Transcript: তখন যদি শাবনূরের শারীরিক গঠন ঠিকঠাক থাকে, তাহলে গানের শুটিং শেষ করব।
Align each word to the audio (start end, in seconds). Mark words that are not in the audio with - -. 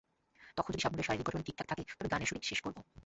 তখন 0.57 0.69
যদি 0.71 0.81
শাবনূরের 0.81 1.07
শারীরিক 1.07 1.27
গঠন 1.27 1.41
ঠিকঠাক 1.41 1.67
থাকে, 1.67 1.83
তাহলে 1.89 2.11
গানের 2.11 2.27
শুটিং 2.27 2.43
শেষ 2.43 2.59
করব। 2.61 2.77